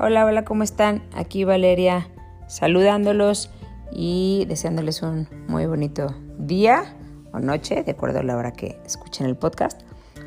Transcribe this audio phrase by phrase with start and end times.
[0.00, 1.02] Hola, hola, ¿cómo están?
[1.12, 2.08] Aquí Valeria
[2.46, 3.50] saludándolos
[3.90, 6.96] y deseándoles un muy bonito día
[7.32, 9.82] o noche, de acuerdo a la hora que escuchen el podcast.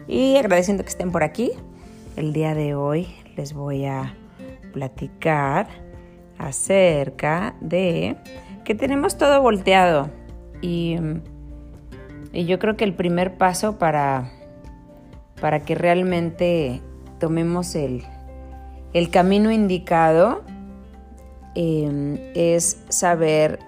[0.10, 1.54] Y agradeciendo que estén por aquí.
[2.18, 4.14] El día de hoy les voy a
[4.74, 5.70] platicar
[6.38, 8.18] acerca de
[8.66, 10.10] que tenemos todo volteado.
[10.62, 10.98] Y,
[12.34, 14.34] y yo creo que el primer paso para,
[15.40, 16.82] para que realmente
[17.20, 18.04] tomemos el,
[18.94, 20.44] el camino indicado
[21.56, 23.60] em, es saber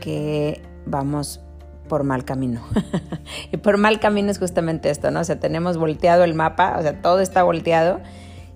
[0.00, 1.40] que vamos
[1.88, 2.60] por mal camino.
[3.52, 5.20] y por mal camino es justamente esto, ¿no?
[5.20, 8.00] O sea, tenemos volteado el mapa, o sea, todo está volteado.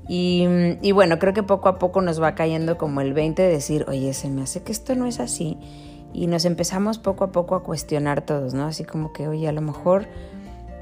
[0.08, 0.46] Y,
[0.80, 3.84] y, bueno, creo que poco a poco nos va cayendo como el 20 de decir,
[3.88, 5.58] oye, se me hace que esto no es así.
[6.14, 8.64] Y nos empezamos poco a poco a cuestionar todos, ¿no?
[8.64, 10.06] Así como que, oye, a lo mejor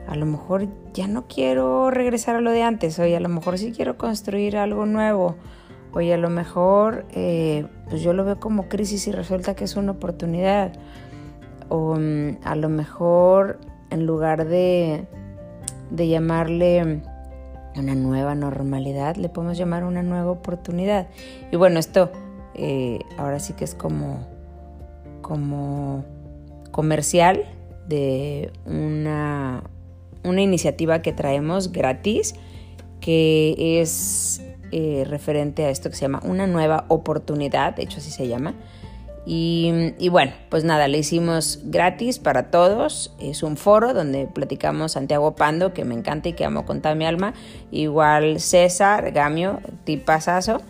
[0.07, 3.59] a lo mejor ya no quiero regresar a lo de antes, oye, a lo mejor
[3.59, 5.37] sí quiero construir algo nuevo,
[5.93, 9.77] oye, a lo mejor eh, pues yo lo veo como crisis y resulta que es
[9.77, 10.73] una oportunidad,
[11.69, 13.59] o mm, a lo mejor
[13.91, 15.07] en lugar de,
[15.91, 17.03] de llamarle
[17.77, 21.09] una nueva normalidad, le podemos llamar una nueva oportunidad.
[21.53, 22.11] Y bueno, esto
[22.55, 24.27] eh, ahora sí que es como,
[25.21, 26.05] como
[26.71, 27.45] comercial
[27.89, 29.63] de una
[30.27, 32.35] una iniciativa que traemos gratis
[33.01, 38.11] que es eh, referente a esto que se llama una nueva oportunidad, de hecho así
[38.11, 38.55] se llama.
[39.29, 43.13] Y, bueno, pues nada, le hicimos gratis para todos.
[43.19, 46.95] Es un foro donde platicamos Santiago Pando, que me encanta y que amo con toda
[46.95, 47.35] mi alma.
[47.73, 50.63] Igual César, Gamio, tipazazo.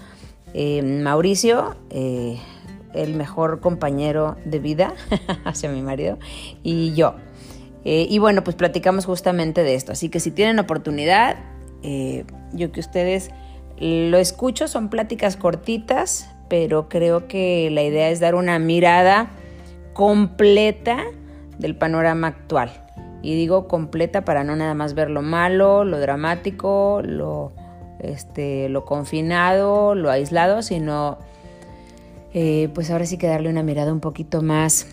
[0.55, 2.39] Eh, Mauricio, eh,
[2.95, 4.95] el mejor compañero de vida
[5.45, 6.19] hacia mi marido.
[6.63, 7.15] Y yo.
[7.89, 9.93] Eh, y bueno, pues platicamos justamente de esto.
[9.93, 11.37] Así que si tienen oportunidad,
[11.85, 13.31] eh, yo que ustedes
[13.79, 19.31] lo escucho, son pláticas cortitas, pero creo que la idea es dar una mirada
[19.93, 21.05] completa
[21.59, 22.73] del panorama actual.
[23.23, 27.53] Y digo completa para no nada más ver lo malo, lo dramático, lo,
[28.01, 31.19] este, lo confinado, lo aislado, sino
[32.35, 34.89] eh, pues ahora sí que darle una mirada un poquito más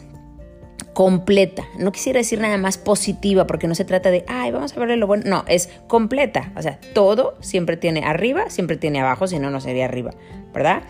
[0.94, 1.64] completa.
[1.78, 4.96] No quisiera decir nada más positiva porque no se trata de, ay, vamos a verle
[4.98, 5.24] lo bueno.
[5.26, 6.52] No, es completa.
[6.56, 10.12] O sea, todo siempre tiene arriba, siempre tiene abajo, si no, no sería arriba,
[10.54, 10.84] ¿verdad?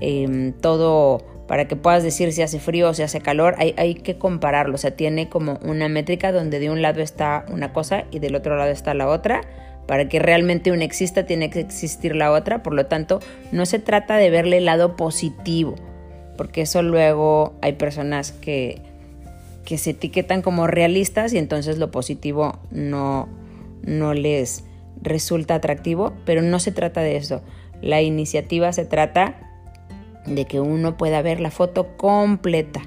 [0.00, 3.94] Em, todo, para que puedas decir si hace frío o si hace calor, hay, hay
[3.94, 4.74] que compararlo.
[4.74, 8.34] O sea, tiene como una métrica donde de un lado está una cosa y del
[8.34, 9.40] otro lado está la otra.
[9.86, 12.62] Para que realmente una exista, tiene que existir la otra.
[12.62, 13.20] Por lo tanto,
[13.52, 15.76] no se trata de verle el lado positivo,
[16.36, 18.82] porque eso luego hay personas que
[19.66, 23.28] que se etiquetan como realistas y entonces lo positivo no,
[23.82, 24.64] no les
[25.02, 27.42] resulta atractivo, pero no se trata de eso.
[27.82, 29.34] La iniciativa se trata
[30.24, 32.82] de que uno pueda ver la foto completa.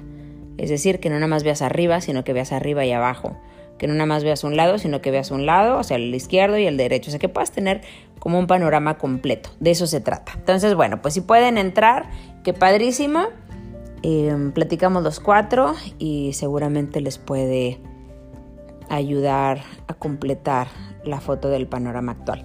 [0.56, 3.36] Es decir, que no nada más veas arriba, sino que veas arriba y abajo.
[3.78, 6.14] Que no nada más veas un lado, sino que veas un lado, o sea, el
[6.14, 7.10] izquierdo y el derecho.
[7.10, 7.82] O sea, que puedas tener
[8.18, 9.50] como un panorama completo.
[9.60, 10.32] De eso se trata.
[10.34, 12.10] Entonces, bueno, pues si pueden entrar,
[12.42, 13.28] qué padrísimo.
[14.02, 17.78] Em, platicamos los cuatro y seguramente les puede
[18.88, 20.68] ayudar a completar
[21.04, 22.44] la foto del panorama actual.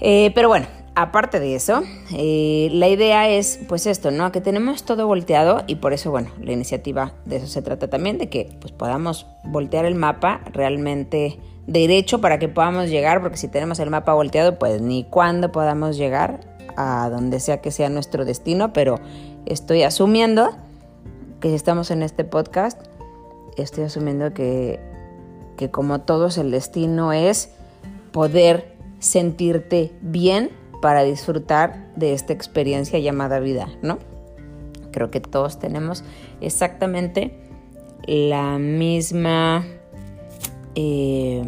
[0.00, 1.82] Eh, pero bueno, aparte de eso,
[2.12, 4.32] eh, la idea es pues esto, ¿no?
[4.32, 8.18] Que tenemos todo volteado y por eso, bueno, la iniciativa de eso se trata también,
[8.18, 13.48] de que pues podamos voltear el mapa realmente derecho para que podamos llegar, porque si
[13.48, 16.40] tenemos el mapa volteado, pues ni cuándo podamos llegar
[16.76, 18.98] a donde sea que sea nuestro destino, pero
[19.46, 20.50] estoy asumiendo
[21.40, 22.80] que estamos en este podcast,
[23.56, 24.80] estoy asumiendo que,
[25.56, 27.50] que como todos el destino es
[28.12, 30.50] poder sentirte bien
[30.82, 33.98] para disfrutar de esta experiencia llamada vida, ¿no?
[34.92, 36.04] Creo que todos tenemos
[36.40, 37.38] exactamente
[38.06, 39.64] la misma,
[40.74, 41.42] eh,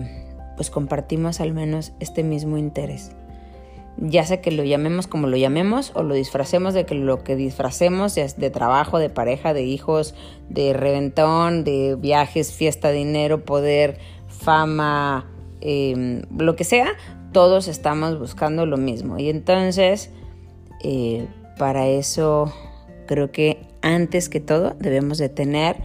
[0.56, 3.12] pues compartimos al menos este mismo interés
[4.04, 7.36] ya sea que lo llamemos como lo llamemos o lo disfracemos de que lo que
[7.36, 10.14] disfracemos es de trabajo, de pareja, de hijos,
[10.48, 16.88] de reventón, de viajes, fiesta, dinero, poder, fama, em, lo que sea,
[17.32, 19.18] todos estamos buscando lo mismo.
[19.18, 20.10] Y entonces,
[20.82, 22.52] eh, para eso
[23.06, 25.76] creo que antes que todo debemos de tener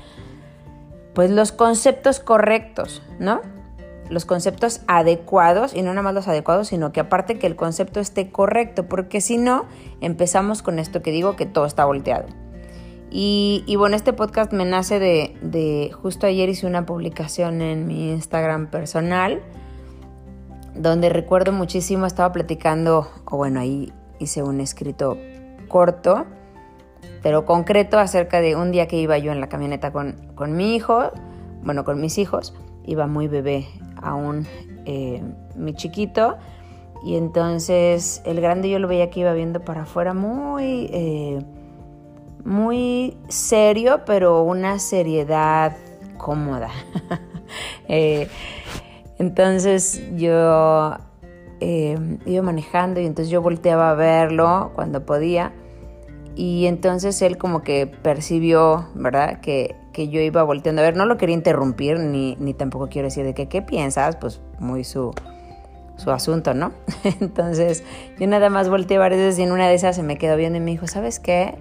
[1.13, 3.41] pues los conceptos correctos, ¿no?
[4.09, 7.99] Los conceptos adecuados y no nada más los adecuados, sino que aparte que el concepto
[7.99, 9.65] esté correcto, porque si no,
[10.01, 12.25] empezamos con esto que digo que todo está volteado.
[13.09, 18.11] Y, bueno, este podcast me nace de, de, justo ayer hice una publicación en mi
[18.11, 19.41] Instagram personal,
[20.75, 25.17] donde recuerdo muchísimo, estaba platicando, o bueno, ahí hice un escrito
[25.69, 26.25] corto,
[27.23, 30.75] pero concreto acerca de un día que iba yo en la camioneta con, con mi
[30.75, 31.11] hijo,
[31.63, 32.53] bueno, con mis hijos,
[32.85, 33.67] iba muy bebé
[34.01, 34.45] aún
[34.85, 35.21] eh,
[35.55, 36.37] mi chiquito,
[37.03, 41.39] y entonces el grande yo lo veía que iba viendo para afuera muy, eh,
[42.43, 45.75] muy serio, pero una seriedad
[46.17, 46.69] cómoda.
[47.89, 48.27] Eh,
[49.17, 50.97] entonces yo
[51.61, 55.53] iba manejando y entonces yo volteaba a verlo cuando podía
[56.37, 59.41] y entonces él como que percibió, ¿verdad?
[59.41, 63.25] Que, yo iba volteando a ver, no lo quería interrumpir, ni, ni tampoco quiero decir
[63.25, 64.15] de que, ¿qué piensas?
[64.15, 65.13] Pues muy su,
[65.97, 66.71] su asunto, ¿no?
[67.21, 67.83] entonces
[68.19, 70.57] yo nada más volteé varias veces y en una de esas se me quedó viendo
[70.57, 71.55] y me dijo, ¿sabes qué?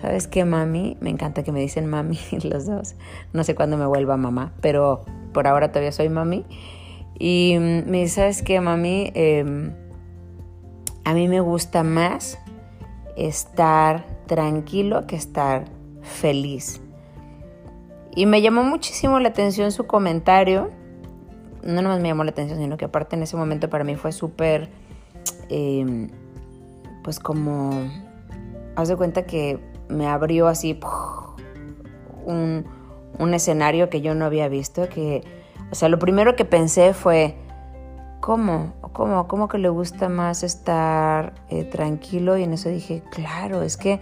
[0.00, 0.96] ¿Sabes qué, mami?
[1.00, 2.94] Me encanta que me dicen mami los dos.
[3.32, 6.44] No sé cuándo me vuelva mamá, pero por ahora todavía soy mami.
[7.18, 9.12] Y me dice, ¿sabes qué, mami?
[9.14, 9.72] Em,
[11.04, 12.38] a mí me gusta más
[13.16, 15.66] estar tranquilo que estar
[16.02, 16.80] feliz.
[18.14, 20.70] Y me llamó muchísimo la atención su comentario.
[21.62, 24.12] No nomás me llamó la atención, sino que aparte en ese momento para mí fue
[24.12, 24.68] súper,
[25.48, 26.10] em,
[27.02, 27.70] pues como,
[28.76, 29.58] haz de cuenta que
[29.88, 30.78] me abrió así
[32.24, 32.64] un,
[33.18, 35.22] un escenario que yo no había visto, que,
[35.70, 37.36] o sea, lo primero que pensé fue,
[38.20, 38.74] ¿cómo?
[38.92, 39.26] ¿Cómo?
[39.26, 42.38] ¿Cómo que le gusta más estar eh, tranquilo?
[42.38, 44.00] Y en eso dije, claro, es que,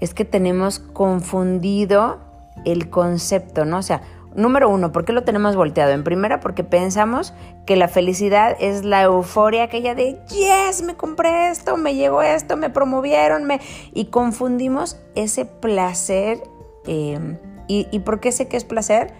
[0.00, 2.18] es que tenemos confundido
[2.64, 3.78] el concepto, ¿no?
[3.78, 4.02] O sea,
[4.34, 5.92] número uno, ¿por qué lo tenemos volteado?
[5.92, 7.34] En primera, porque pensamos
[7.66, 12.56] que la felicidad es la euforia aquella de, yes, me compré esto, me llegó esto,
[12.56, 13.60] me promovieron, me...
[13.92, 16.42] Y confundimos ese placer.
[16.86, 17.38] Eh,
[17.68, 19.12] ¿y, ¿Y por qué sé que es placer?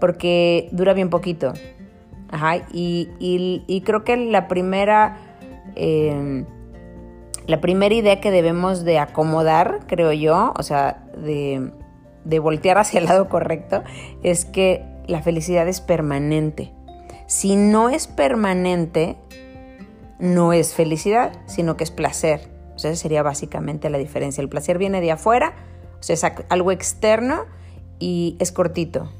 [0.00, 1.52] Porque dura bien poquito.
[2.28, 5.18] Ajá, y, creo que la primera,
[5.76, 6.44] em,
[7.46, 11.70] la primera idea que debemos de acomodar, creo yo, o sea, de,
[12.26, 13.82] de voltear hacia el lado correcto,
[14.22, 16.72] es que la felicidad es permanente.
[17.26, 19.16] Si no es permanente,
[20.18, 22.48] no es felicidad, sino que es placer.
[22.74, 24.42] O sea, esa sería básicamente la diferencia.
[24.42, 25.54] El placer viene de afuera,
[25.98, 27.44] o sea, es algo externo
[27.98, 29.10] y es cortito.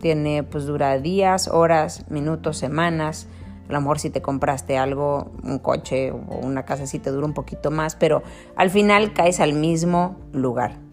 [0.00, 3.28] Tiene, pues dura días, horas, minutos, semanas.
[3.68, 7.26] A lo mejor si te compraste algo, un coche o una casa, sí te dura
[7.26, 8.22] un poquito más, pero
[8.56, 10.87] al final caes al mismo lugar.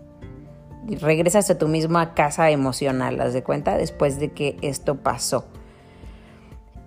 [0.87, 3.77] Y regresas a tu misma casa emocional, ¿las de cuenta?
[3.77, 5.45] Después de que esto pasó.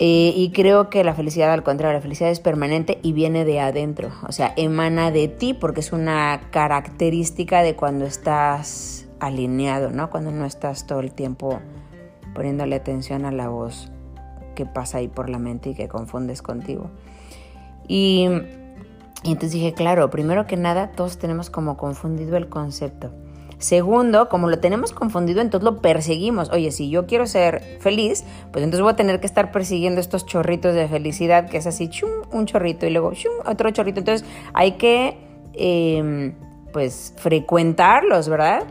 [0.00, 3.58] Eh, y creo que la felicidad, al contrario, la felicidad es permanente y viene de
[3.58, 4.10] adentro.
[4.28, 10.10] O sea, emana de ti porque es una característica de cuando estás alineado, ¿no?
[10.10, 11.58] Cuando no estás todo el tiempo
[12.34, 13.90] poniéndole atención a la voz
[14.54, 16.90] que pasa ahí por la mente y que confundes contigo.
[17.88, 18.28] Y,
[19.24, 23.12] entonces dije, claro, primero que nada, todos tenemos como confundido el concepto.
[23.58, 26.50] Segundo, como lo tenemos confundido, entonces lo perseguimos.
[26.50, 30.26] Oye, si yo quiero ser feliz, pues entonces voy a tener que estar persiguiendo estos
[30.26, 33.12] chorritos de felicidad, que es así, chum, un chorrito y luego
[33.44, 33.98] otro chorrito.
[33.98, 35.18] Entonces hay que,
[35.54, 36.34] em,
[36.72, 38.62] pues, frecuentarlos, ¿verdad?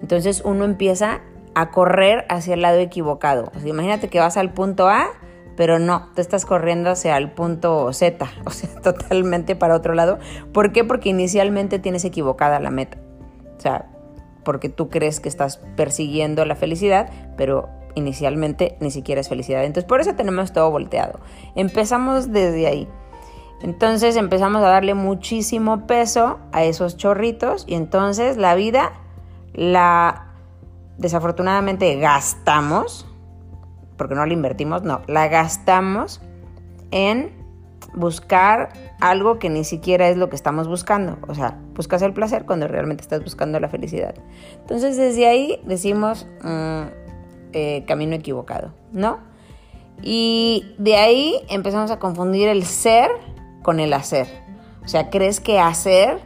[0.00, 1.20] Entonces uno empieza
[1.54, 3.52] a correr hacia el lado equivocado.
[3.64, 5.08] Imagínate que vas al punto A,
[5.56, 10.18] pero no, te estás corriendo hacia el punto Z, o sea, totalmente para otro lado.
[10.54, 10.84] ¿Por qué?
[10.84, 12.96] Porque inicialmente tienes equivocada la meta.
[13.58, 13.90] O sea,
[14.44, 19.64] porque tú crees que estás persiguiendo la felicidad, pero inicialmente ni siquiera es felicidad.
[19.64, 21.20] Entonces, por eso tenemos todo volteado.
[21.54, 22.88] Empezamos desde ahí.
[23.62, 28.92] Entonces empezamos a darle muchísimo peso a esos chorritos y entonces la vida
[29.52, 30.28] la
[30.96, 33.06] desafortunadamente gastamos,
[33.96, 36.22] porque no la invertimos, no, la gastamos
[36.90, 37.32] en
[37.94, 38.70] buscar
[39.00, 41.18] algo que ni siquiera es lo que estamos buscando.
[41.28, 44.14] O sea, buscas el placer cuando realmente estás buscando la felicidad.
[44.60, 46.82] Entonces desde ahí decimos mm,
[47.52, 49.18] eh, camino equivocado, ¿no?
[50.02, 53.10] Y de ahí empezamos a confundir el ser
[53.62, 54.28] con el hacer.
[54.84, 56.20] O sea, crees que hacer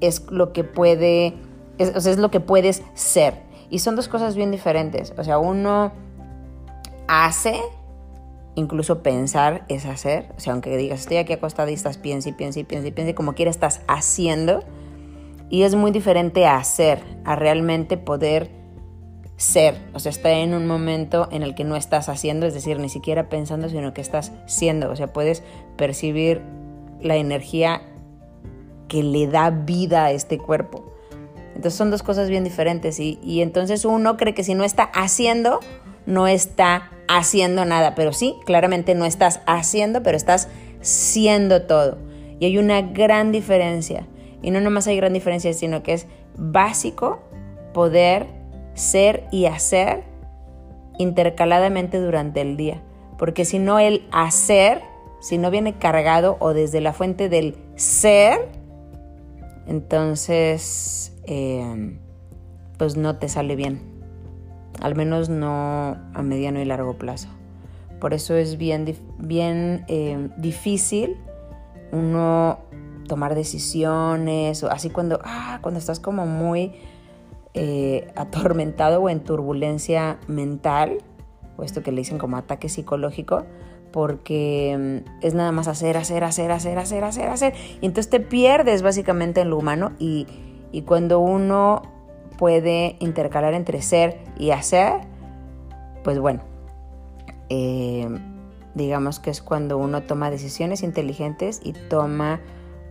[0.00, 1.34] es lo que puede,
[1.78, 3.42] o sea, es lo que puedes ser.
[3.70, 5.12] Y son dos cosas bien diferentes.
[5.16, 5.92] O sea, uno
[7.08, 7.60] hace,
[8.56, 10.32] incluso pensar es hacer.
[10.36, 12.90] O sea, aunque digas, estoy aquí acostada y estás piensa y piensa y piensa y
[12.90, 14.64] piensa, como quiera estás haciendo.
[15.48, 18.50] Y es muy diferente a hacer, a realmente poder
[19.36, 19.76] ser.
[19.94, 22.88] O sea, estar en un momento en el que no estás haciendo, es decir, ni
[22.88, 24.90] siquiera pensando, sino que estás siendo.
[24.90, 25.44] O sea, puedes
[25.76, 26.42] percibir
[27.00, 27.82] la energía
[28.88, 30.92] que le da vida a este cuerpo.
[31.54, 35.60] Entonces son dos cosas bien diferentes y, entonces uno cree que si no está haciendo,
[36.06, 40.48] no está haciendo nada, pero sí, claramente no estás haciendo, pero estás
[40.80, 41.98] siendo todo.
[42.38, 44.06] Y hay una gran diferencia.
[44.42, 47.20] Y no nomás hay gran diferencia, sino que es básico
[47.72, 48.26] poder
[48.74, 50.04] ser y hacer
[50.98, 52.82] intercaladamente durante el día.
[53.18, 54.82] Porque si no el hacer,
[55.20, 58.48] si no viene cargado o desde la fuente del ser,
[59.66, 61.98] entonces eh,
[62.78, 63.95] pues no te sale bien.
[64.80, 67.28] Al menos no a mediano y largo plazo.
[68.00, 71.16] Por eso es bien, bien eh, difícil
[71.92, 72.58] uno
[73.06, 76.72] tomar decisiones, o así cuando, ah, cuando estás como muy
[77.54, 80.98] eh, atormentado o en turbulencia mental,
[81.56, 83.44] o esto que le dicen como ataque psicológico,
[83.92, 87.54] porque mm, es nada más hacer, hacer, hacer, hacer, hacer, hacer, hacer.
[87.80, 90.26] Y entonces te pierdes básicamente en lo humano y,
[90.84, 91.80] cuando uno
[92.36, 95.00] puede intercalar entre ser y hacer,
[96.04, 96.42] pues bueno,
[97.48, 98.08] eh,
[98.74, 102.40] digamos que es cuando uno toma decisiones inteligentes y toma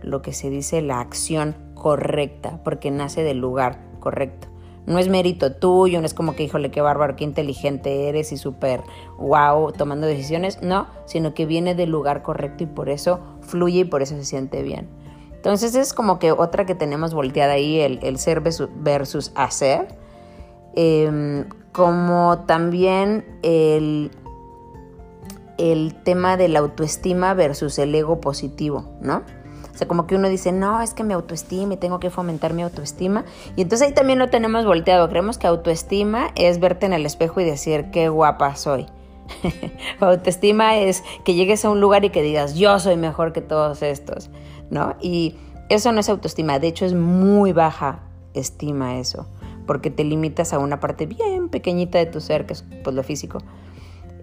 [0.02, 4.48] lo que se dice la acción correcta, porque nace del lugar correcto.
[4.86, 8.36] No es mérito tuyo, no es como que, híjole, qué bárbaro, qué inteligente eres y
[8.36, 8.82] súper
[9.18, 10.62] wow tomando decisiones.
[10.62, 14.24] No, sino que viene del lugar correcto y por eso fluye y por eso se
[14.24, 14.88] siente bien.
[15.46, 19.86] Entonces es como que otra que tenemos volteada ahí, el, ser versus hacer.
[20.74, 24.10] Em, como también el,
[25.56, 29.22] el tema de la autoestima versus el ego positivo, ¿no?
[29.72, 32.52] O sea, como que uno dice, no, es que mi autoestima y tengo que fomentar
[32.52, 33.24] mi autoestima.
[33.54, 35.08] Y entonces ahí también lo tenemos volteado.
[35.08, 38.88] Creemos que autoestima es verte en el espejo y decir, qué guapa soy.
[40.00, 43.82] autoestima es que llegues a un lugar y que digas, yo soy mejor que todos
[43.82, 44.30] estos,
[44.70, 44.96] ¿no?
[45.00, 45.36] Y
[45.68, 48.00] eso no es autoestima, de hecho es muy baja
[48.34, 49.26] estima eso,
[49.66, 53.02] porque te limitas a una parte bien pequeñita de tu ser, que es pues, lo
[53.02, 53.38] físico.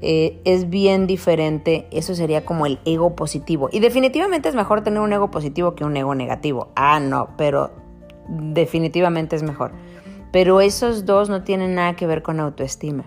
[0.06, 3.70] Eh, es bien diferente, eso sería como el ego positivo.
[3.72, 6.72] Y definitivamente es mejor tener un ego positivo que un ego negativo.
[6.76, 7.72] Ah, no, pero
[8.28, 9.72] definitivamente es mejor.
[10.34, 13.06] Pero esos dos no tienen nada que ver con autoestima.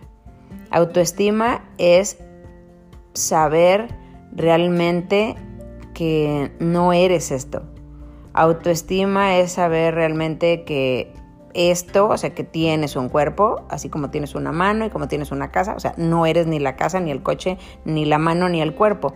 [0.71, 2.19] Autoestima es
[3.13, 3.89] saber
[4.33, 5.35] realmente
[5.97, 7.63] que no eres esto.
[8.35, 11.11] Autoestima es saber realmente que
[11.55, 15.33] esto, o sea, que tienes un cuerpo, así como tienes una mano y como tienes
[15.33, 18.51] una casa, o sea, no eres ni la casa, ni el coche, ni la mano,
[18.51, 19.15] ni el cuerpo.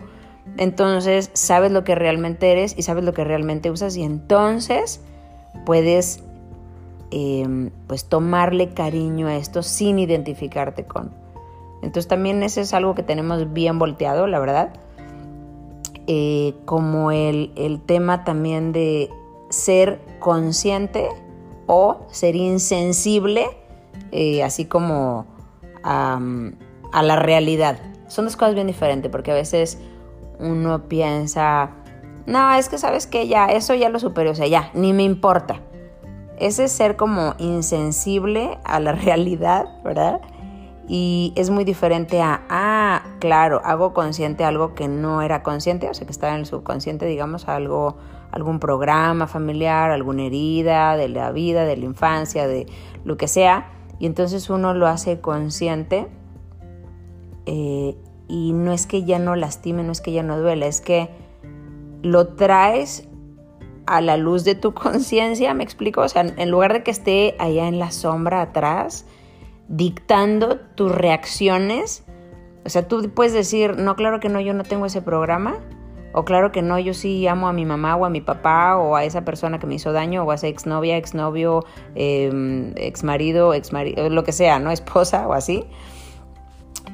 [0.57, 5.01] Entonces, sabes lo que realmente eres y sabes lo que realmente usas y entonces
[5.67, 6.23] puedes
[7.11, 11.11] em, pues tomarle cariño a esto sin identificarte con.
[11.83, 14.73] Entonces también eso es algo que tenemos bien volteado, la verdad.
[16.07, 19.09] Eh, como el, el tema también de
[19.49, 21.09] ser consciente
[21.67, 23.45] o ser insensible,
[24.11, 25.25] eh, así como
[25.83, 26.19] a
[27.01, 27.79] la realidad.
[28.07, 29.79] Son dos cosas bien diferentes porque a veces
[30.39, 31.71] uno piensa,
[32.25, 35.03] no, es que sabes que ya, eso ya lo superé, o sea, ya, ni me
[35.03, 35.61] importa.
[36.37, 40.21] Ese es ser como insensible a la realidad, ¿verdad?
[40.87, 45.93] Y es muy diferente a, ah, claro, hago consciente algo que no era consciente, o
[45.93, 47.95] sea, que estaba en el subconsciente, digamos, algo
[48.31, 52.65] algún programa familiar, alguna herida de la vida, de la infancia, de
[53.03, 56.07] lo que sea, y entonces uno lo hace consciente
[57.45, 57.95] eh,
[58.27, 61.09] y no es que ya no lastime, no es que ya no duele, es que
[62.01, 63.07] lo traes
[63.85, 67.35] a la luz de tu conciencia, me explico, o sea, en lugar de que esté
[67.37, 69.05] allá en la sombra atrás,
[69.67, 72.03] dictando tus reacciones,
[72.65, 75.57] o sea, tú puedes decir, no, claro que no, yo no tengo ese programa,
[76.13, 78.95] o claro que no, yo sí amo a mi mamá o a mi papá o
[78.95, 81.65] a esa persona que me hizo daño o a esa exnovia, exnovio,
[81.95, 84.71] eh, exmarido, exmarido, lo que sea, ¿no?
[84.71, 85.65] Esposa o así.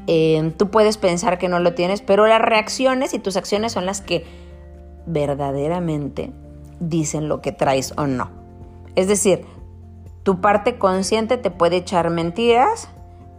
[0.06, 3.86] Em, tú puedes pensar que no lo tienes, pero las reacciones y tus acciones son
[3.86, 4.26] las que
[5.06, 6.32] verdaderamente
[6.80, 8.30] dicen lo que traes o no.
[8.96, 9.46] Es decir,
[10.24, 12.90] tu parte consciente te puede echar mentiras,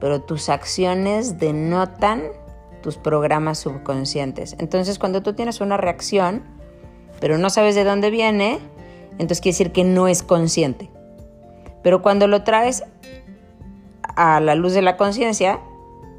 [0.01, 2.23] pero tus acciones denotan
[2.83, 4.57] tus programas subconscientes.
[4.59, 6.43] Entonces, cuando tú tienes una reacción,
[7.21, 8.61] pero no sabes de dónde viene,
[9.13, 10.91] entonces quiere decir que no es consciente.
[11.83, 12.85] Pero cuando lo traes
[14.17, 15.61] a la luz de la conciencia,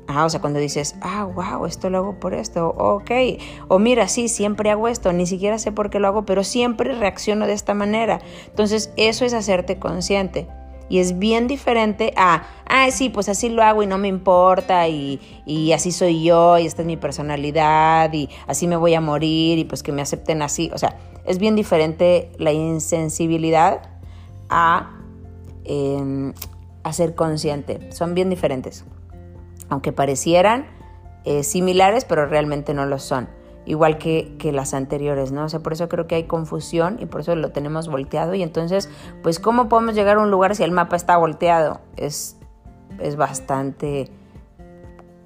[0.08, 3.12] ah, o sea, cuando dices, ah, wow, esto lo hago por esto, ok,
[3.68, 6.94] o mira, sí, siempre hago esto, ni siquiera sé por qué lo hago, pero siempre
[6.94, 8.20] reacciono de esta manera.
[8.48, 10.48] Entonces, eso es hacerte consciente.
[10.90, 14.88] Y es bien diferente a, ah, sí, pues así lo hago y no me importa
[14.88, 15.20] y,
[15.74, 19.66] así soy yo y esta es mi personalidad y así me voy a morir y
[19.66, 20.72] pues que me acepten así.
[20.74, 23.82] O sea, es bien diferente la insensibilidad
[24.50, 25.00] a,
[25.64, 26.34] em,
[26.92, 27.92] ser consciente.
[27.92, 28.84] Son bien diferentes.
[29.70, 30.66] Aunque parecieran
[31.24, 33.30] eh, similares, pero realmente no lo son.
[33.70, 35.46] Igual que, que, las anteriores, ¿no?
[35.46, 38.34] O sea, por eso creo que hay confusión y por eso lo tenemos volteado.
[38.34, 38.90] Y entonces,
[39.22, 41.80] pues, ¿cómo podemos llegar a un lugar si el mapa está volteado?
[41.96, 42.36] Es,
[42.98, 44.10] es bastante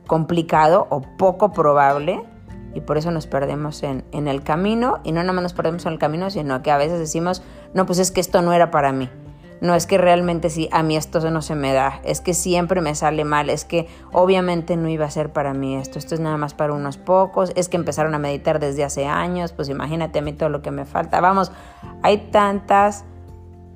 [0.08, 2.22] complicado o poco probable
[2.74, 5.86] y por eso nos perdemos en, en, el camino y no nada más nos perdemos
[5.86, 8.72] en el camino, sino que a veces decimos, no, pues es que esto no era
[8.72, 9.10] para mí.
[9.62, 12.82] No es que realmente sí, a mí esto no se me da, es que siempre
[12.82, 16.22] me sale mal, es que obviamente no iba a ser para mí esto, esto es
[16.22, 20.20] nada más para unos pocos, es que empezaron a meditar desde hace años, pues imagínate
[20.20, 21.22] a mí todo lo que me falta.
[21.22, 21.52] Vamos,
[22.02, 23.06] hay tantas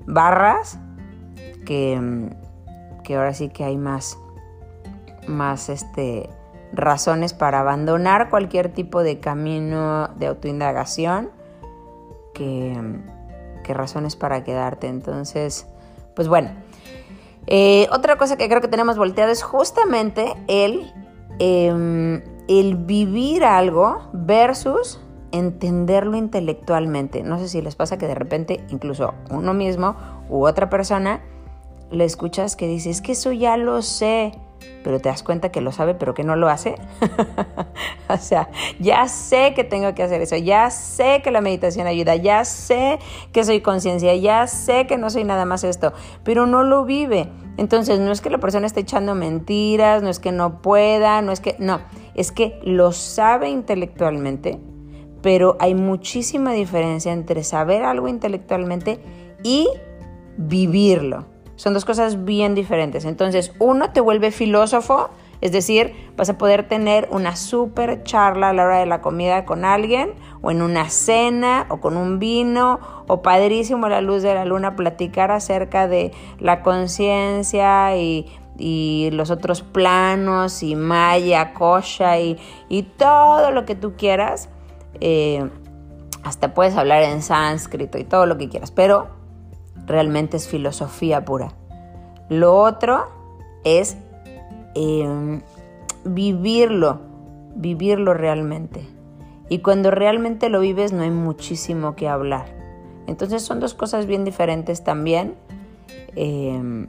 [0.06, 0.80] barras
[1.66, 2.30] que,
[3.04, 4.18] que ahora sí que hay más,
[5.28, 6.30] más este,
[6.74, 11.30] razones para abandonar cualquier tipo de camino de autoindagación
[12.34, 12.78] que,
[13.74, 14.88] razones para quedarte.
[14.88, 15.68] Entonces,
[16.16, 16.52] pues bueno,
[17.48, 20.92] eh, otra cosa que creo que tenemos volteado es justamente el,
[21.40, 25.00] em, el vivir algo versus
[25.32, 27.24] entenderlo intelectualmente.
[27.24, 29.96] No sé si les pasa que de repente incluso uno mismo
[30.30, 31.22] u otra persona
[31.92, 34.34] le escuchas que dice, es que eso ya lo sé,
[34.84, 36.76] pero te das cuenta que lo sabe, pero que no lo hace.
[38.10, 38.50] o sea,
[38.80, 43.00] ya sé que tengo que hacer eso, ya sé que la meditación ayuda, ya sé
[43.34, 47.30] que soy conciencia, ya sé que no soy nada más esto, pero no lo vive.
[47.58, 51.32] Entonces, no es que la persona esté echando mentiras, no es que no pueda, no
[51.32, 51.82] es que, no,
[52.14, 54.60] es que lo sabe intelectualmente,
[55.22, 59.00] pero hay muchísima diferencia entre saber algo intelectualmente
[59.44, 59.68] y
[60.38, 61.26] vivirlo.
[61.58, 63.04] Son dos cosas bien diferentes.
[63.04, 65.10] Entonces, uno te vuelve filósofo,
[65.42, 69.44] es decir, vas a poder tener una súper charla a la hora de la comida
[69.44, 74.36] con alguien, o en una cena, o con un vino, o padrísimo la luz de
[74.36, 78.30] la luna, platicar acerca de la conciencia y,
[79.12, 82.38] los otros planos, y Maya, Kosha, y,
[82.98, 84.50] todo lo que tú quieras.
[85.02, 85.50] Eh,
[86.24, 89.17] hasta puedes hablar en sánscrito y todo lo que quieras, pero
[89.88, 91.54] realmente es filosofía pura.
[92.30, 93.08] Lo otro
[93.64, 93.98] es
[94.76, 95.42] em,
[96.04, 97.00] vivirlo,
[97.56, 98.86] vivirlo realmente.
[99.50, 102.46] Y cuando realmente lo vives no hay muchísimo que hablar.
[103.08, 105.36] Entonces son dos cosas bien diferentes también.
[106.16, 106.88] Em,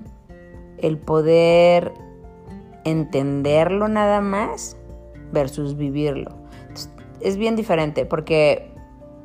[0.78, 1.92] el poder
[2.84, 4.76] entenderlo nada más
[5.32, 6.32] versus vivirlo.
[7.20, 8.72] es bien diferente porque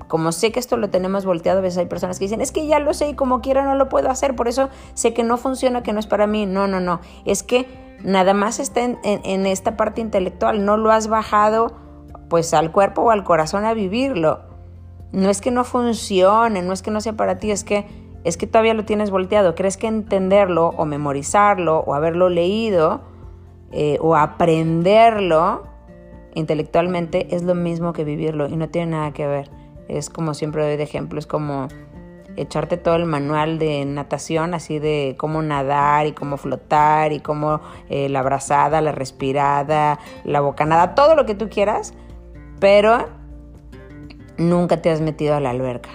[0.08, 2.68] como sé que esto lo tenemos volteado, a veces hay personas que dicen, es que
[2.68, 5.38] ya lo sé y como quiera no lo puedo hacer, por eso sé que no
[5.38, 6.46] funciona, que no es para mí.
[6.46, 7.00] No, no, no.
[7.26, 7.68] Es que
[8.04, 11.74] nada más está en, esta parte intelectual, no lo has bajado
[12.30, 14.42] pues al cuerpo o al corazón a vivirlo.
[15.12, 17.86] No es que no funcione, no es que no sea para ti, es que
[18.24, 19.54] es que todavía lo tienes volteado.
[19.54, 23.02] Crees que entenderlo o memorizarlo o haberlo leído
[23.72, 25.64] eh, o aprenderlo
[26.36, 29.63] intelectualmente es lo mismo que vivirlo y no tiene nada que ver.
[29.88, 31.68] Es como siempre doy de ejemplo, es como
[32.36, 37.62] echarte todo el manual de natación, así de cómo nadar y cómo flotar y cómo
[37.90, 41.94] eh, la abrazada, la respirada, la bocanada, todo lo que tú quieras,
[42.60, 43.10] pero
[44.38, 45.90] nunca te has metido a la alberca.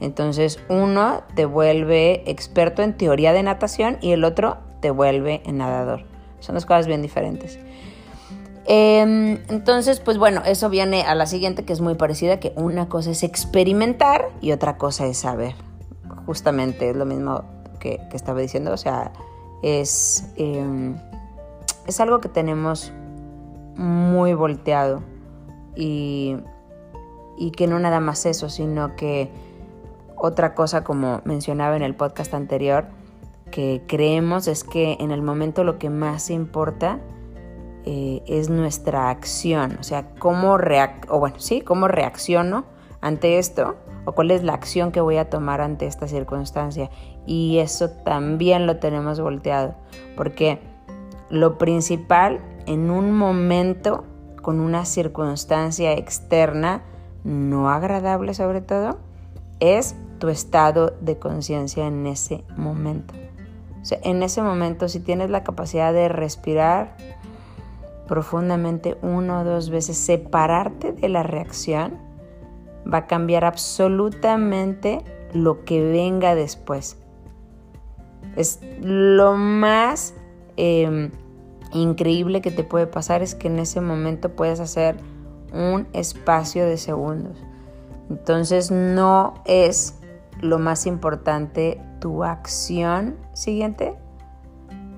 [0.00, 6.04] Entonces uno te vuelve experto en teoría de natación y el otro te vuelve nadador.
[6.40, 7.58] Son dos cosas bien diferentes.
[8.66, 12.88] Em, entonces, pues bueno, eso viene a la siguiente que es muy parecida, que una
[12.88, 15.54] cosa es experimentar y otra cosa es saber.
[16.26, 17.44] Justamente es lo mismo
[17.80, 19.12] que, estaba diciendo, o sea,
[19.62, 20.96] es, em,
[21.86, 22.92] es algo que tenemos
[23.76, 25.02] muy volteado
[25.74, 26.36] y,
[27.36, 29.30] y que no nada más eso, sino que
[30.16, 32.86] otra cosa como mencionaba en el podcast anterior,
[33.50, 37.00] que creemos es que en el momento lo que más importa
[37.84, 40.56] eh, es nuestra acción, o sea, cómo,
[41.08, 41.60] o bueno, ¿sí?
[41.60, 42.64] cómo reacciono
[43.00, 46.90] ante esto o cuál es la acción que voy a tomar ante esta circunstancia.
[47.26, 49.74] Y eso también lo tenemos volteado,
[50.16, 50.60] porque
[51.30, 54.04] lo principal en un momento
[54.42, 56.82] con una circunstancia externa
[57.24, 58.98] no agradable sobre todo,
[59.60, 63.14] es tu estado de conciencia en ese momento.
[63.80, 66.96] O sea, en ese momento si tienes la capacidad de respirar,
[68.12, 71.96] profundamente una o dos veces, separarte de la reacción,
[72.86, 76.98] va a cambiar absolutamente lo que venga después.
[78.36, 80.12] Es lo más
[80.58, 81.10] em,
[81.72, 84.96] increíble que te puede pasar es que en ese momento puedes hacer
[85.54, 87.42] un espacio de segundos.
[88.10, 89.98] Entonces no es
[90.42, 93.96] lo más importante tu acción siguiente,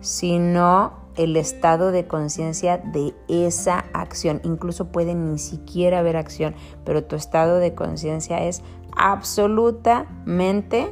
[0.01, 4.41] sino el estado de conciencia de esa acción.
[4.45, 8.63] Incluso puede ni siquiera haber acción, pero tu estado de conciencia es
[8.97, 10.91] absolutamente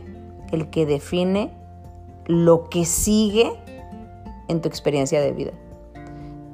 [0.53, 1.53] el que define
[2.27, 3.53] lo que sigue
[4.49, 5.53] en tu experiencia de vida.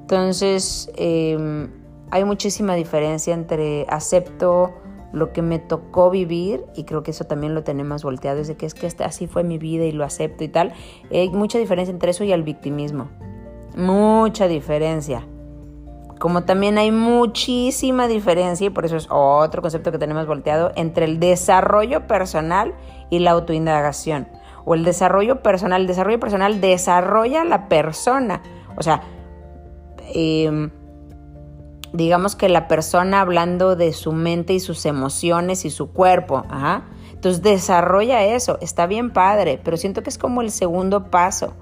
[0.01, 1.71] Entonces, em,
[2.11, 4.73] hay muchísima diferencia entre acepto
[5.13, 8.57] lo que me tocó vivir y creo que eso también lo tenemos volteado, es de
[8.57, 10.73] que es que así fue mi vida y lo acepto y tal.
[11.11, 13.09] Hay mucha diferencia entre eso y el victimismo.
[13.77, 15.27] Mucha diferencia.
[16.19, 21.05] Como también hay muchísima diferencia, y por eso es otro concepto que tenemos volteado, entre
[21.05, 22.75] el desarrollo personal
[23.11, 24.29] y la autoindagación.
[24.65, 25.83] O el desarrollo personal.
[25.83, 28.43] El desarrollo personal desarrolla la persona.
[28.77, 29.03] O sea,
[30.15, 30.71] eh,
[31.93, 36.45] digamos que la persona hablando de su mente y sus emociones y su cuerpo.
[37.13, 41.55] Entonces desarrolla eso, está bien padre, pero siento que es como el segundo paso.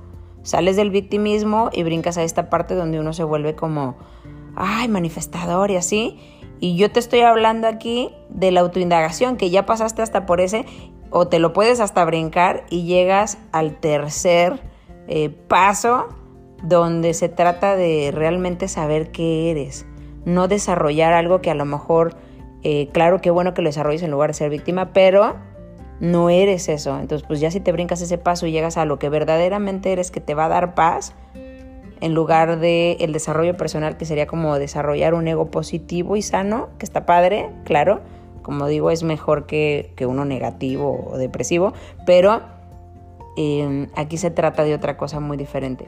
[0.47, 3.97] Sales del victimismo y brincas a esta parte donde uno se vuelve como,
[4.55, 6.19] ay, manifestador y así.
[6.61, 10.65] Y yo te estoy hablando aquí de la autoindagación, que ya pasaste hasta por ese,
[11.11, 14.63] o te lo puedes hasta brincar y llegas al tercer
[15.09, 16.09] eh, paso
[16.63, 19.85] donde se trata de realmente saber qué eres
[20.27, 22.15] no desarrollar algo que a lo mejor,
[22.63, 25.37] eh, claro que bueno que lo desarrolles en lugar de ser víctima, pero
[26.01, 26.99] no eres eso.
[26.99, 30.11] Entonces, pues ya si te brincas ese paso y llegas a lo que verdaderamente eres,
[30.11, 31.15] que te va a dar paz,
[32.01, 36.69] en lugar de el desarrollo personal, que sería como desarrollar un ego positivo y sano,
[36.79, 38.01] que está padre, claro.
[38.43, 41.73] Como digo, es mejor que, uno negativo o depresivo,
[42.05, 42.43] pero
[43.37, 45.87] eh, aquí se trata de otra cosa muy diferente.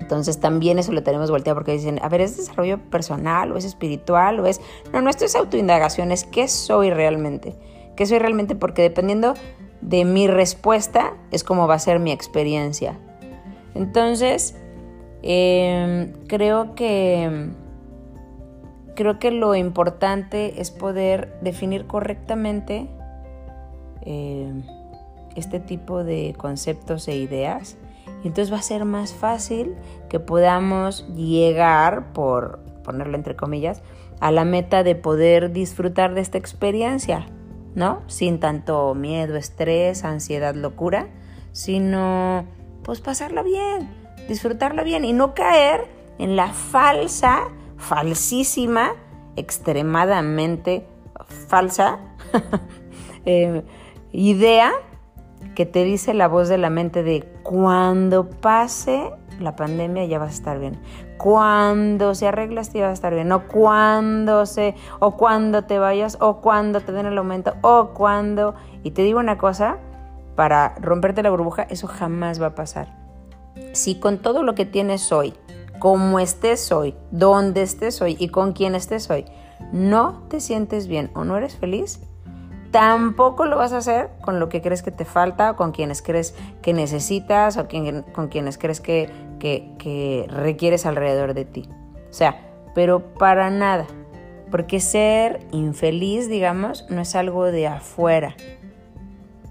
[0.00, 3.64] Entonces también eso lo tenemos volteado porque dicen, a ver, ¿es desarrollo personal o es
[3.64, 4.60] espiritual o es...
[4.92, 7.54] No, no, esto es autoindagación, es qué soy realmente.
[7.96, 8.54] ¿Qué soy realmente?
[8.54, 9.34] Porque dependiendo
[9.80, 12.98] de mi respuesta es como va a ser mi experiencia.
[13.74, 14.56] Entonces,
[15.22, 17.50] em, creo que...
[18.96, 22.88] Creo que lo importante es poder definir correctamente
[24.02, 24.62] em,
[25.34, 27.76] este tipo de conceptos e ideas
[28.24, 29.74] entonces va a ser más fácil
[30.08, 33.82] que podamos llegar, por ponerlo entre comillas,
[34.20, 37.26] a la meta de poder disfrutar de esta experiencia,
[37.74, 38.02] ¿no?
[38.06, 41.08] Sin tanto miedo, estrés, ansiedad, locura,
[41.52, 42.46] sino
[42.82, 43.88] pues pasarla bien,
[44.28, 45.86] disfrutarla bien y no caer
[46.18, 48.92] en la falsa, falsísima,
[49.36, 50.86] extremadamente
[51.48, 51.98] falsa
[53.24, 53.62] eh,
[54.12, 54.72] idea
[55.54, 59.10] que te dice la voz de la mente de cuando pase
[59.40, 60.78] la pandemia ya vas a estar bien.
[61.24, 63.32] Cuando se arreglas ya vas a estar bien.
[63.32, 68.54] O cuando se, o cuando te vayas, o cuando te den el aumento, o cuando.
[68.82, 69.78] Y te digo una cosa,
[70.36, 72.94] para romperte la burbuja, eso jamás va a pasar.
[73.72, 75.32] Si con todo lo que tienes hoy,
[75.78, 79.24] como estés hoy, donde estés hoy y con quien estés hoy,
[79.72, 82.02] no te sientes bien o no eres feliz,
[82.74, 86.02] tampoco lo vas a hacer con lo que crees que te falta, o con quienes
[86.02, 87.68] crees que necesitas o
[88.12, 89.08] con quienes crees que,
[89.38, 91.68] que requieres alrededor de ti.
[92.10, 92.40] O sea,
[92.74, 93.86] pero para nada.
[94.50, 98.34] Porque ser infeliz, digamos, no es algo de afuera.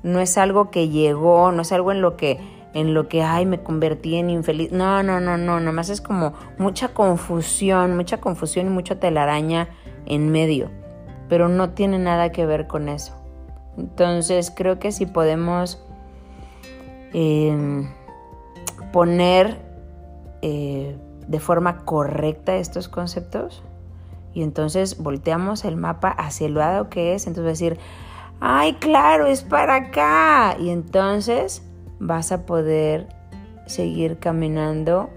[0.03, 2.41] No es algo que llegó, no es algo en lo que
[2.73, 4.73] en lo que, ay, me convertí en infeliz.
[4.73, 9.69] No, no, no, no, nomás es como mucha confusión, mucha confusión y mucha telaraña
[10.05, 10.82] en medio
[11.29, 13.13] pero no tiene nada que ver con eso.
[13.77, 15.83] Entonces creo que si podemos
[17.13, 17.89] em,
[18.91, 19.59] poner
[20.41, 23.63] eh, de forma correcta estos conceptos
[24.33, 27.79] y entonces volteamos el mapa hacia el lado que es, entonces decir,
[28.39, 30.57] ay, claro, es para acá.
[30.59, 31.63] Y entonces
[31.99, 33.07] vas a poder
[33.67, 35.09] seguir caminando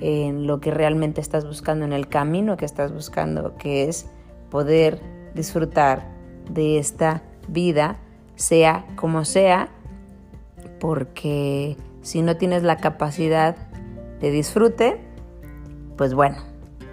[0.00, 4.08] en lo que realmente estás buscando, en el camino que estás buscando, que es
[4.50, 5.00] poder
[5.34, 6.06] disfrutar
[6.50, 7.98] de esta vida,
[8.36, 9.68] sea como sea,
[10.80, 13.56] porque si no tienes la capacidad
[14.20, 15.00] de disfrute,
[15.96, 16.38] pues bueno,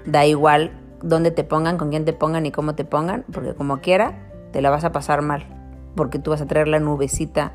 [0.05, 3.79] da igual dónde te pongan, con quién te pongan y cómo te pongan, porque como
[3.79, 4.17] quiera,
[4.51, 5.45] te la vas a pasar mal,
[5.95, 7.53] porque tú vas a traer la nubecita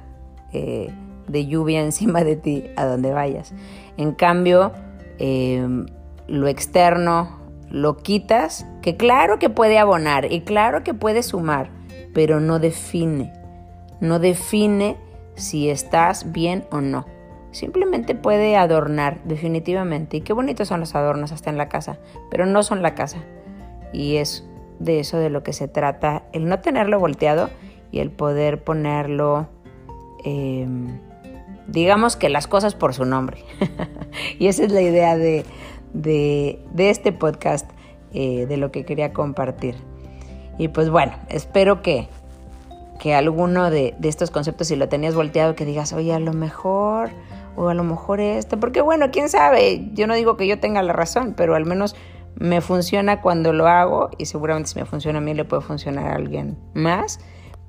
[0.52, 0.92] eh,
[1.28, 3.52] de lluvia encima de ti a donde vayas.
[3.96, 4.72] En cambio,
[5.18, 5.66] eh,
[6.28, 7.39] lo externo,
[7.70, 11.70] lo quitas, que claro que puede abonar y claro que puede sumar,
[12.12, 13.33] pero no define,
[14.00, 14.96] no define
[15.35, 17.06] si estás bien o no.
[17.52, 20.18] Simplemente puede adornar, definitivamente.
[20.18, 21.98] Y qué bonitos son los adornos hasta en la casa,
[22.30, 23.18] pero no son la casa.
[23.92, 24.46] Y es
[24.78, 27.50] de eso de lo que se trata, el no tenerlo volteado
[27.90, 29.48] y el poder ponerlo
[30.24, 31.00] em,
[31.66, 33.44] digamos que las cosas por su nombre.
[34.38, 35.44] y esa es la idea de,
[35.94, 37.70] este podcast,
[38.12, 39.76] eh, de lo que quería compartir.
[40.59, 42.09] Y pues bueno, espero que,
[42.98, 46.33] que alguno de, de, estos conceptos, si lo tenías volteado, que digas, oye, a lo
[46.33, 47.11] mejor,
[47.57, 50.83] o a lo mejor este, porque bueno, quién sabe, yo no digo que yo tenga
[50.83, 51.96] la razón, pero al menos
[52.37, 56.09] me funciona cuando lo hago y seguramente si me funciona a mí le puede funcionar
[56.09, 57.20] a alguien más,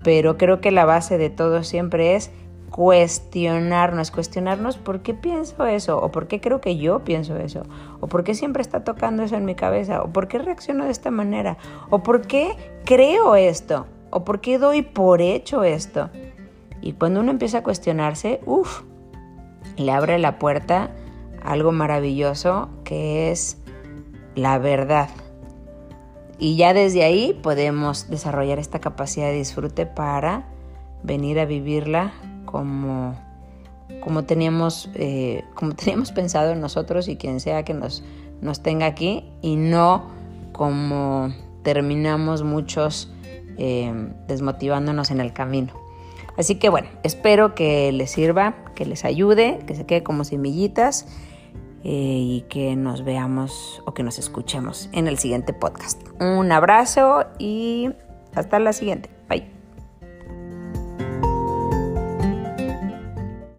[0.04, 2.32] pero creo que la base de todo siempre es
[2.72, 7.64] cuestionarnos, cuestionarnos por qué pienso eso, o por qué creo que yo pienso eso,
[8.00, 10.92] o por qué siempre está tocando eso en mi cabeza, o por qué reacciono de
[10.92, 11.58] esta manera,
[11.90, 12.56] o por qué
[12.86, 16.10] creo esto, o por qué doy por hecho esto.
[16.82, 18.84] Y cuando uno empieza a cuestionarse, uff,
[19.76, 20.92] le abre la puerta
[21.44, 23.58] algo maravilloso que es
[24.34, 25.10] la verdad.
[26.40, 30.46] Y ya desde ahí podemos desarrollar esta capacidad de disfrute para
[31.04, 32.14] venir a vivirla
[32.46, 33.16] como,
[34.02, 38.04] como, teníamos, eh, como teníamos pensado nosotros y quien sea que nos,
[38.42, 40.10] nos tenga aquí y no
[40.52, 43.12] como terminamos muchos
[43.58, 43.94] eh,
[44.28, 45.74] desmotivándonos en el camino.
[46.38, 51.06] Así que bueno, espero que les sirva, que les ayude, que se quede como semillitas
[51.84, 56.02] eh, y que nos veamos o que nos escuchemos en el siguiente podcast.
[56.20, 57.90] Un abrazo y
[58.34, 59.10] hasta la siguiente.